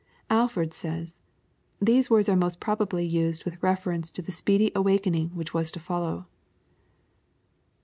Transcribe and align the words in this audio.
Alford 0.31 0.73
says 0.73 1.19
—"The 1.79 2.01
words 2.09 2.27
are 2.27 2.35
most 2.35 2.59
probably 2.59 3.05
used 3.05 3.45
with 3.45 3.61
refer 3.61 3.91
ence 3.91 4.09
to 4.09 4.23
the 4.23 4.31
speedy 4.31 4.71
awakening 4.73 5.29
which 5.35 5.53
was 5.53 5.71
to 5.73 5.79
follow. 5.79 6.25